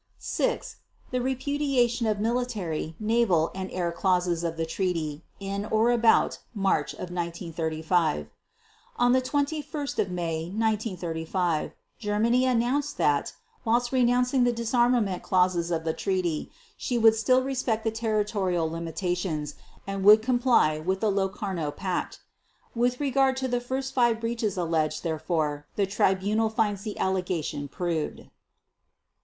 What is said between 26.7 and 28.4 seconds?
the allegation proved.)